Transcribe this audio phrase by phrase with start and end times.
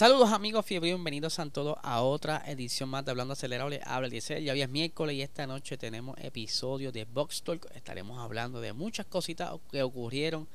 [0.00, 3.82] Saludos amigos fiebre, bienvenidos a todos a otra edición más de Hablando Acelerable.
[3.84, 7.70] Habla el 16, ya hoy es miércoles y esta noche tenemos episodio de Box Talk.
[7.74, 10.48] Estaremos hablando de muchas cositas que ocurrieron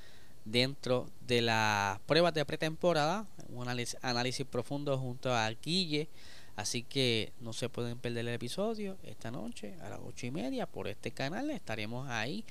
[0.45, 3.27] dentro de las pruebas de pretemporada.
[3.49, 3.67] Un
[4.01, 6.07] análisis, profundo junto a Guille.
[6.55, 10.65] Así que no se pueden perder el episodio esta noche a las ocho y media
[10.65, 11.51] por este canal.
[11.51, 12.43] Estaremos ahí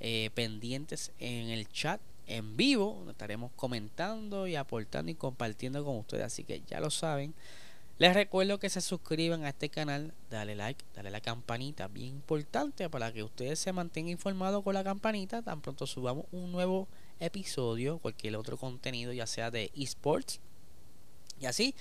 [0.00, 5.96] eh, pendientes en el chat en vivo, donde estaremos comentando y aportando y compartiendo con
[5.96, 6.24] ustedes.
[6.24, 7.34] Así que ya lo saben.
[7.98, 12.88] Les recuerdo que se suscriban a este canal, dale like, dale la campanita, bien importante
[12.90, 16.88] para que ustedes se mantengan informados con la campanita tan pronto subamos un nuevo
[17.20, 20.40] episodio, cualquier otro contenido, ya sea de esports.
[21.38, 21.74] Y así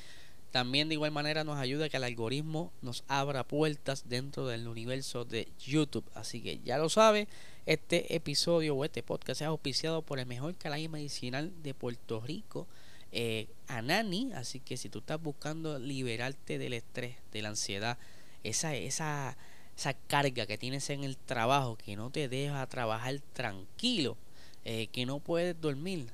[0.51, 5.23] también de igual manera nos ayuda que el algoritmo nos abra puertas dentro del universo
[5.23, 6.05] de YouTube.
[6.13, 7.27] Así que ya lo sabe,
[7.65, 12.67] este episodio o este podcast es auspiciado por el mejor canal medicinal de Puerto Rico,
[13.11, 14.31] eh, Anani.
[14.33, 17.97] Así que si tú estás buscando liberarte del estrés, de la ansiedad,
[18.43, 19.37] esa, esa,
[19.77, 24.17] esa carga que tienes en el trabajo, que no te deja trabajar tranquilo,
[24.65, 26.07] eh, que no puedes dormir,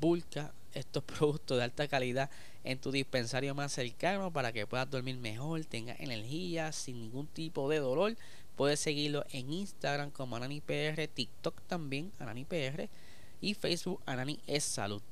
[0.00, 2.30] busca estos productos de alta calidad
[2.64, 7.68] en tu dispensario más cercano para que puedas dormir mejor, tengas energía sin ningún tipo
[7.68, 8.16] de dolor.
[8.56, 12.88] Puedes seguirlo en Instagram como AnaniPR, TikTok también AnaniPR
[13.40, 15.02] y Facebook Anani es Salud.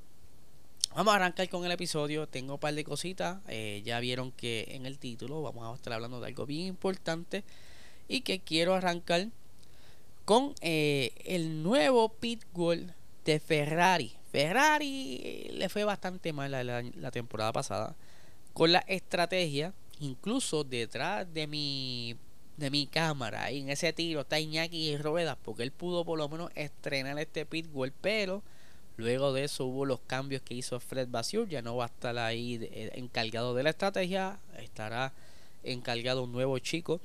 [0.94, 2.26] Vamos a arrancar con el episodio.
[2.26, 3.38] Tengo un par de cositas.
[3.48, 7.44] Eh, ya vieron que en el título vamos a estar hablando de algo bien importante
[8.08, 9.28] y que quiero arrancar
[10.24, 12.92] con eh, el nuevo pitbull
[13.24, 14.12] de Ferrari.
[14.32, 17.96] Ferrari le fue bastante mal la, temporada pasada
[18.52, 22.16] con la estrategia, incluso detrás de mi
[22.56, 26.18] de mi cámara, y en ese tiro está Iñaki y Ruedas, porque él pudo por
[26.18, 28.42] lo menos estrenar este pitbull, pero
[28.96, 32.18] luego de eso hubo los cambios que hizo Fred Basur, ya no va a estar
[32.18, 35.12] ahí eh, encargado de la estrategia, estará
[35.64, 37.00] encargado un nuevo chico,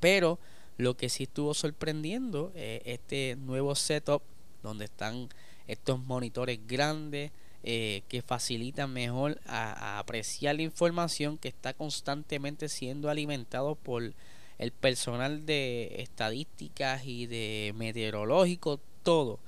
[0.00, 0.38] pero
[0.78, 4.22] lo que sí estuvo sorprendiendo, eh, este nuevo setup
[4.62, 5.28] donde están
[5.68, 7.30] estos monitores grandes
[7.62, 14.14] eh, que facilitan mejor a, apreciar la información que está constantemente siendo alimentado por
[14.58, 19.40] el personal de estadísticas y de meteorológico, todo,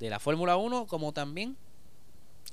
[0.00, 1.56] de la Fórmula 1 como también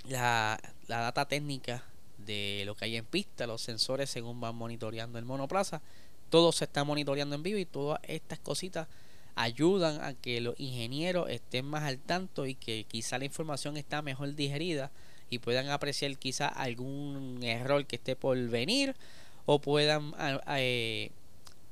[0.05, 1.83] la, la data técnica
[2.17, 5.81] de lo que hay en pista, los sensores según van monitoreando el monoplaza,
[6.29, 8.87] todo se está monitoreando en vivo y todas estas cositas
[9.39, 14.01] ayudan a que los ingenieros estén más al tanto y que quizá la información está
[14.01, 14.91] mejor digerida
[15.29, 18.97] y puedan apreciar quizá algún error que esté por venir
[19.45, 20.13] o puedan
[20.57, 21.11] eh,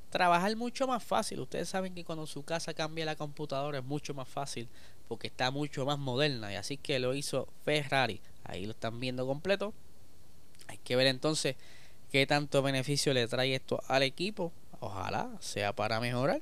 [0.08, 1.40] trabajar mucho más fácil.
[1.40, 4.66] Ustedes saben que cuando su casa cambia la computadora es mucho más fácil
[5.06, 8.22] porque está mucho más moderna y así que lo hizo Ferrari.
[8.44, 9.74] Ahí lo están viendo completo.
[10.68, 11.56] Hay que ver entonces
[12.10, 14.52] qué tanto beneficio le trae esto al equipo.
[14.80, 16.40] Ojalá sea para mejorar.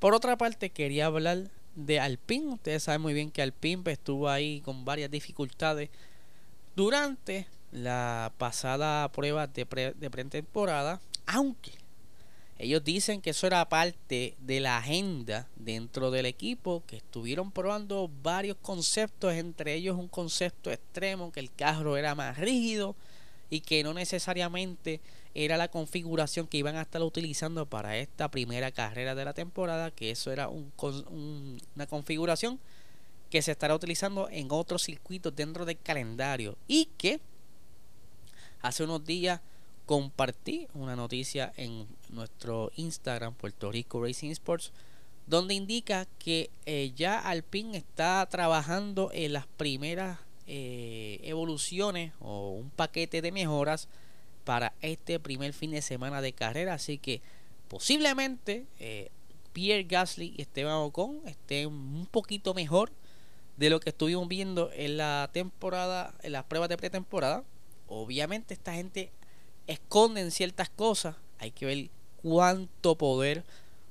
[0.00, 2.54] Por otra parte, quería hablar de Alpine.
[2.54, 5.90] Ustedes saben muy bien que Alpine estuvo ahí con varias dificultades
[6.74, 11.72] durante la pasada prueba de, de pretemporada, aunque
[12.58, 18.10] ellos dicen que eso era parte de la agenda dentro del equipo, que estuvieron probando
[18.22, 22.96] varios conceptos, entre ellos un concepto extremo, que el carro era más rígido
[23.50, 25.00] y que no necesariamente
[25.34, 29.90] era la configuración que iban a estar utilizando para esta primera carrera de la temporada,
[29.90, 30.72] que eso era un,
[31.74, 32.58] una configuración
[33.30, 36.56] que se estará utilizando en otros circuitos dentro del calendario.
[36.66, 37.20] Y que
[38.60, 39.40] hace unos días
[39.86, 44.72] compartí una noticia en nuestro Instagram Puerto Rico Racing Sports
[45.30, 50.18] donde indica que eh, ya Alpine está trabajando en las primeras
[50.48, 53.88] eh, evoluciones o un paquete de mejoras
[54.44, 56.74] para este primer fin de semana de carrera.
[56.74, 57.22] Así que
[57.68, 59.10] posiblemente eh,
[59.52, 62.92] Pierre Gasly y Esteban Ocon estén un poquito mejor
[63.56, 67.44] de lo que estuvimos viendo en la temporada, en las pruebas de pretemporada.
[67.88, 69.12] Obviamente esta gente
[69.66, 71.16] esconde ciertas cosas.
[71.38, 71.90] Hay que ver
[72.22, 73.44] cuánto poder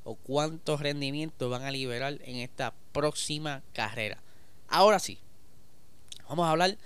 [0.03, 4.21] o cuántos rendimientos van a liberar en esta próxima carrera.
[4.67, 5.19] Ahora sí,
[6.27, 6.77] vamos a hablar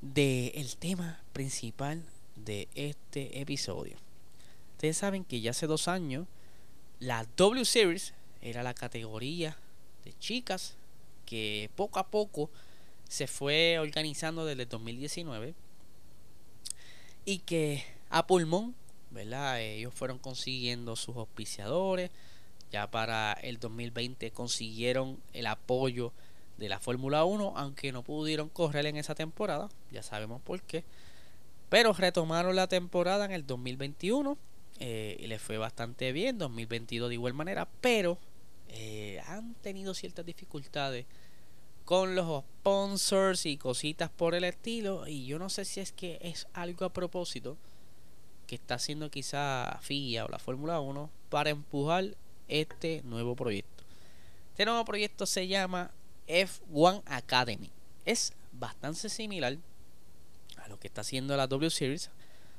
[0.00, 2.04] del tema principal
[2.36, 3.96] de este episodio.
[4.72, 6.26] Ustedes saben que ya hace dos años
[7.00, 9.56] la W Series era la categoría
[10.04, 10.76] de chicas
[11.26, 12.50] que poco a poco
[13.08, 15.54] se fue organizando desde el 2019
[17.24, 18.74] y que a pulmón,
[19.10, 19.60] ¿verdad?
[19.60, 22.10] Ellos fueron consiguiendo sus auspiciadores,
[22.70, 26.12] ya para el 2020 consiguieron el apoyo
[26.58, 30.84] de la Fórmula 1, aunque no pudieron correr en esa temporada, ya sabemos por qué.
[31.74, 34.38] Pero retomaron la temporada en el 2021
[34.78, 38.16] eh, y les fue bastante bien, 2022 de igual manera, pero
[38.68, 41.04] eh, han tenido ciertas dificultades
[41.84, 45.08] con los sponsors y cositas por el estilo.
[45.08, 47.56] Y yo no sé si es que es algo a propósito
[48.46, 52.16] que está haciendo quizá FIA o la Fórmula 1 para empujar
[52.46, 53.82] este nuevo proyecto.
[54.52, 55.90] Este nuevo proyecto se llama
[56.28, 57.72] F1 Academy.
[58.04, 59.58] Es bastante similar
[60.64, 62.10] a lo que está haciendo la W Series.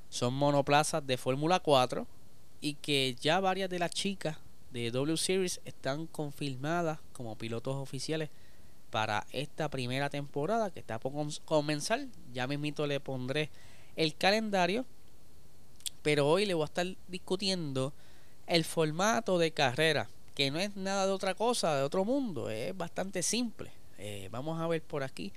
[0.09, 2.05] Son monoplazas de Fórmula 4
[2.61, 4.37] y que ya varias de las chicas
[4.71, 8.29] de W Series están confirmadas como pilotos oficiales
[8.91, 11.13] para esta primera temporada que está por
[11.45, 12.05] comenzar.
[12.33, 13.49] Ya mismito le pondré
[13.95, 14.85] el calendario.
[16.03, 17.91] Pero hoy le voy a estar discutiendo
[18.45, 22.77] el formato de carrera, que no es nada de otra cosa, de otro mundo, es
[22.77, 23.71] bastante simple.
[23.97, 25.33] Eh, vamos a ver por aquí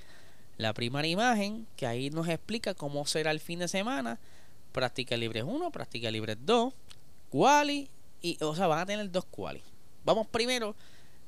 [0.59, 4.19] la primera imagen, que ahí nos explica cómo será el fin de semana.
[4.73, 6.75] Práctica libre 1, práctica libre 2,
[7.31, 7.89] quali,
[8.21, 9.63] y, o sea, van a tener dos quali.
[10.05, 10.75] Vamos primero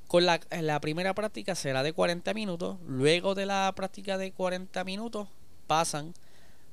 [0.09, 2.77] con la, la primera práctica, será de 40 minutos.
[2.87, 5.29] Luego de la práctica de 40 minutos,
[5.67, 6.12] pasan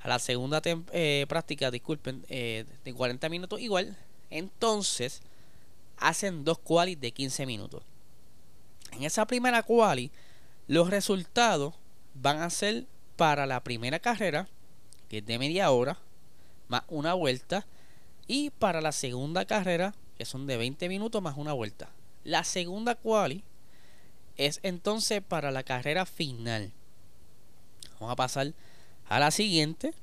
[0.01, 3.95] a la segunda eh, práctica, disculpen, eh, de 40 minutos igual
[4.29, 5.21] entonces,
[5.97, 7.83] hacen dos qualis de 15 minutos.
[8.91, 10.11] En esa primera quali,
[10.67, 11.75] los resultados
[12.21, 12.85] van a ser
[13.15, 14.47] para la primera carrera,
[15.09, 15.97] que es de media hora,
[16.67, 17.65] más una vuelta,
[18.27, 21.89] y para la segunda carrera, que son de 20 minutos más una vuelta.
[22.23, 23.43] La segunda quali
[24.35, 26.71] es entonces para la carrera final.
[27.99, 28.53] Vamos a pasar
[29.07, 29.93] a la siguiente.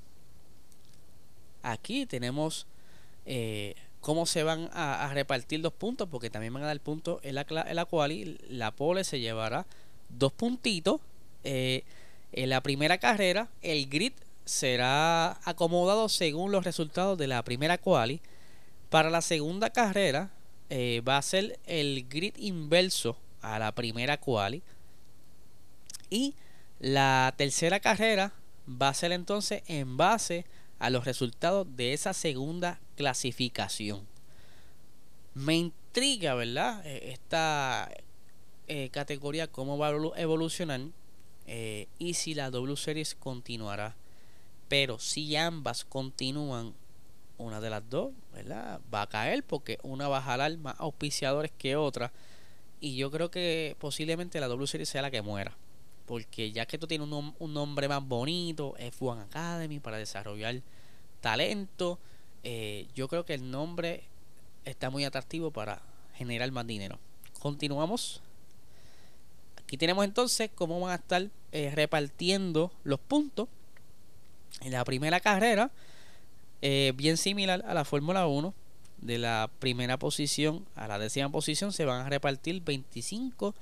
[1.63, 2.67] Aquí tenemos
[3.27, 7.35] eh, cómo se van a, repartir los puntos, porque también van a dar puntos en
[7.37, 8.39] la, en la quali.
[8.49, 9.67] La pole se llevará
[10.09, 11.01] dos puntitos.
[11.45, 11.85] Eh,
[12.35, 14.13] en la primera carrera, el grid
[14.45, 18.21] será acomodado según los resultados de la primera quali.
[18.91, 20.31] Para la segunda carrera,
[20.69, 24.63] eh, va a ser el grid inverso a la primera quali.
[26.11, 26.35] Y
[26.81, 28.33] la tercera carrera
[28.69, 30.45] va a ser entonces en base
[30.81, 34.07] a los resultados de esa segunda clasificación.
[35.35, 36.85] Me intriga, ¿verdad?
[36.85, 37.89] Eh, esta
[38.67, 40.81] eh, categoría, cómo va a evolucionar
[41.47, 43.95] eh, y si la W Series continuará.
[44.69, 46.75] Pero si ambas continúan,
[47.37, 48.81] una de las dos, ¿verdad?
[48.93, 52.13] Va a caer porque una va a jalar más auspiciadores que otra.
[52.81, 55.57] Y yo creo que posiblemente la W Series sea la que muera.
[56.07, 60.61] Porque ya que esto tiene un, un nombre más bonito, F1 Academy para desarrollar
[61.21, 61.99] talento,
[62.43, 64.05] eh, yo creo que el nombre
[64.67, 65.81] está muy atractivo para
[66.15, 66.99] generar más dinero.
[67.41, 68.21] Continuamos.
[69.65, 73.49] Aquí tenemos entonces cómo van a estar eh, repartiendo los puntos.
[74.61, 75.71] En la primera carrera,
[76.63, 78.55] eh, bien similar a la Fórmula 1,
[78.99, 83.55] de la primera posición a la décima posición se van a repartir 25,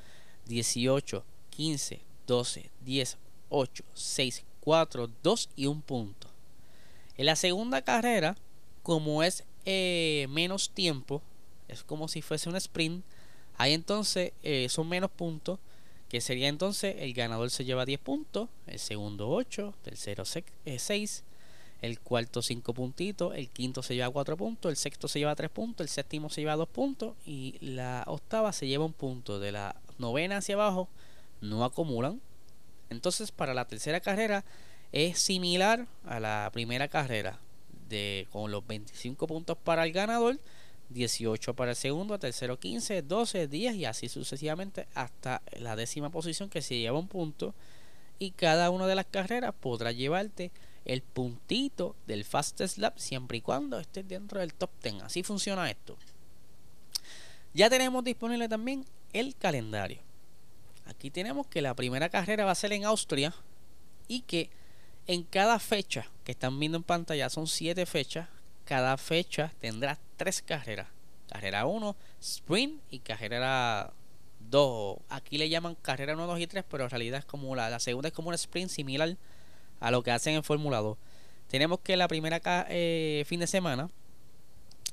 [0.47, 3.19] 18, 15, 12, 10,
[3.49, 6.29] 8, 6, 4, 2 y 1 punto.
[7.17, 8.37] En la segunda carrera,
[8.83, 11.23] como es eh, menos tiempo,
[11.69, 13.05] es como si fuese un sprint,
[13.57, 14.33] ahí entonces
[14.69, 15.59] son menos puntos,
[16.13, 21.23] que sería entonces el ganador se lleva 10 puntos, el segundo 8, tercero 6, eh,
[21.81, 25.49] el cuarto 5 puntitos, el quinto se lleva 4 puntos, el sexto se lleva 3
[25.49, 29.41] puntos, el séptimo se lleva 2 puntos y la octava se lleva un punto.
[29.41, 30.87] De la novena hacia abajo
[31.41, 32.21] no acumulan.
[32.91, 34.45] Entonces para la tercera carrera
[34.93, 37.39] es similar a la primera carrera,
[37.89, 40.39] de, con los 25 puntos para el ganador,
[40.93, 46.49] 18 para el segundo, tercero 15, 12, 10 y así sucesivamente hasta la décima posición
[46.49, 47.55] que se lleva un punto.
[48.19, 50.53] Y cada una de las carreras podrá llevarte
[50.85, 55.03] el puntito del fastest lap siempre y cuando estés dentro del top 10.
[55.03, 55.97] Así funciona esto.
[57.55, 60.01] Ya tenemos disponible también el calendario.
[60.87, 63.35] Aquí tenemos que la primera carrera va a ser en Austria
[64.09, 64.51] y que
[65.07, 68.29] en cada fecha que están viendo en pantalla, son 7 fechas.
[68.65, 70.89] Cada fecha tendrá 3 carreras.
[71.29, 73.93] Carrera 1, sprint y carrera
[74.51, 74.99] 2.
[75.09, 77.81] Aquí le llaman carrera 1, 2 y 3, pero en realidad es como la, la
[77.81, 79.17] segunda es como un sprint similar
[79.81, 80.97] a lo que hacen en Fórmula 2.
[81.49, 82.41] Tenemos que la primera
[82.71, 83.91] eh, fin de semana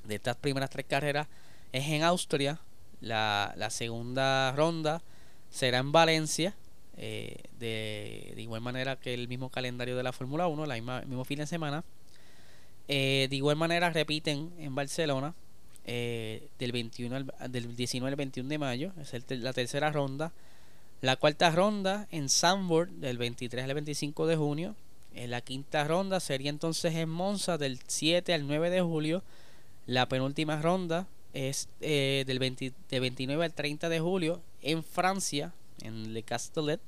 [0.03, 1.27] de estas primeras tres carreras
[1.71, 2.59] es en Austria.
[2.99, 5.01] La, segunda ronda
[5.49, 6.55] será en Valencia.
[6.97, 11.39] Eh, de, igual manera que el mismo calendario de la Fórmula 1, el mismo fin
[11.39, 11.85] de semana.
[12.91, 15.36] Eh, de igual manera repiten en Barcelona
[15.86, 18.91] del, 21 del 19 al 21 de mayo.
[19.00, 20.34] Es la tercera ronda.
[21.01, 24.75] La cuarta ronda en Sandburg del 23 al 25 de junio.
[25.13, 29.24] En la quinta ronda sería entonces en Monza del 7 al 9 de julio.
[29.86, 36.24] La penúltima ronda es eh, del 29 al 30 de julio en Francia, en Le
[36.24, 36.81] Castellet.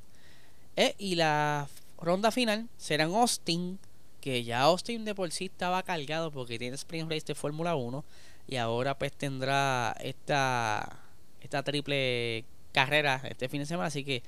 [0.75, 1.67] Eh, y la
[1.99, 3.79] ronda final será en Austin,
[4.21, 8.05] que ya Austin de por sí estaba cargado porque tiene Spring Race de Fórmula 1
[8.47, 10.99] y ahora pues tendrá esta,
[11.41, 13.87] esta triple carrera este fin de semana.
[13.87, 14.23] Así que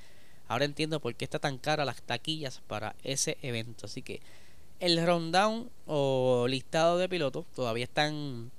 [0.48, 3.86] ahora entiendo por qué está tan cara las taquillas para ese evento.
[3.86, 4.20] Así que
[4.80, 8.50] el rundown o listado de pilotos todavía están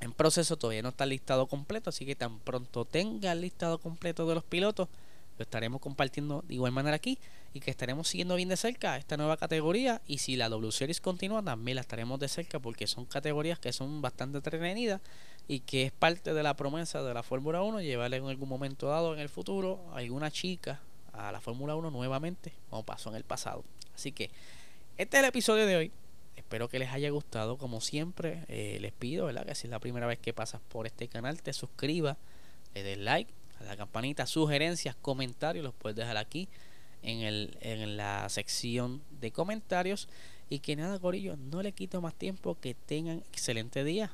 [0.00, 1.90] en proceso, todavía no está listado completo.
[1.90, 4.88] Así que tan pronto tenga el listado completo de los pilotos,
[5.40, 7.18] lo estaremos compartiendo de igual manera aquí
[7.54, 10.02] y que estaremos siguiendo bien de cerca esta nueva categoría.
[10.06, 13.72] Y si la W Series continúa también la estaremos de cerca porque son categorías que
[13.72, 15.00] son bastante entretenidas
[15.48, 18.88] y que es parte de la promesa de la Fórmula 1 llevarle en algún momento
[18.88, 20.78] dado en el futuro a alguna chica
[21.14, 23.64] a la Fórmula 1 nuevamente como pasó en el pasado.
[23.94, 24.30] Así que
[24.98, 25.92] este es el episodio de hoy.
[26.36, 27.56] Espero que les haya gustado.
[27.56, 29.46] Como siempre eh, les pido ¿verdad?
[29.46, 32.18] que si es la primera vez que pasas por este canal te suscribas
[32.74, 36.48] le des like la campanita, sugerencias, comentarios, los puedes dejar aquí
[37.02, 40.08] en, el, en la sección de comentarios.
[40.48, 44.10] Y que nada, Corillo, no le quito más tiempo, que tengan excelente día.